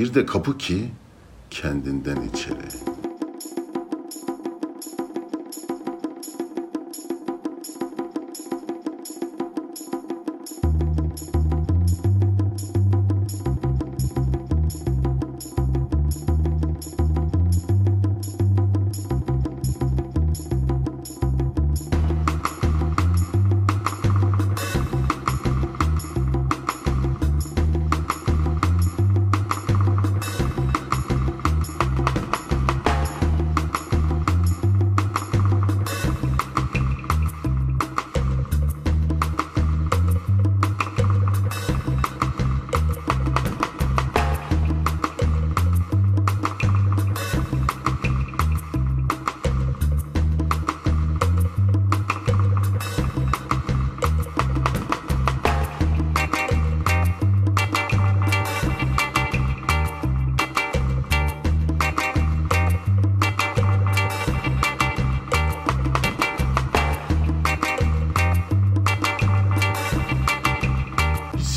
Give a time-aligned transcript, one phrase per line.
[0.00, 0.90] Bir de kapı ki
[1.50, 2.99] kendinden içeri.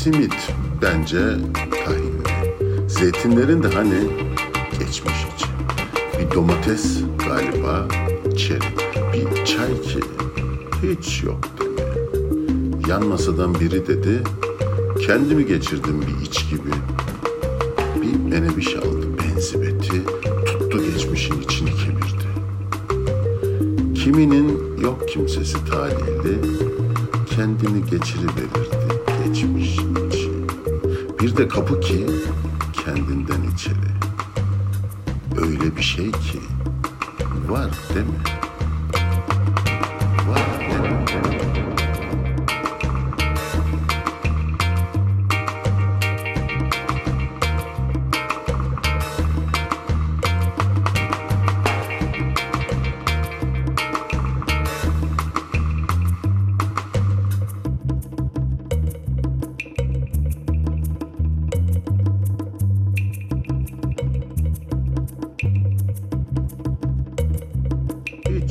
[0.04, 1.18] Simit bence
[1.84, 2.88] tahinli.
[2.88, 3.94] Zeytinlerin de hani
[4.78, 5.46] geçmiş içi.
[6.18, 7.88] Bir domates galiba
[8.36, 8.60] çeri.
[9.12, 10.00] Bir çay ki
[10.82, 12.90] hiç yok dedi.
[12.90, 14.22] Yan masadan biri dedi.
[15.06, 16.70] Kendimi geçirdim bir iç gibi.
[18.02, 20.02] Bir menebiş aldı benzibeti.
[20.46, 22.28] Tuttu geçmişin içini kemirdi.
[23.94, 26.38] Kiminin yok kimsesi talihli.
[27.36, 30.30] Kendini geçiriverirdi geçmiş içi.
[31.20, 32.06] Bir de kapı ki
[32.84, 33.94] kendinden içeri.
[35.46, 36.40] Öyle bir şey ki
[37.48, 38.43] var değil mi?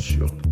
[0.03, 0.42] çalışıyor.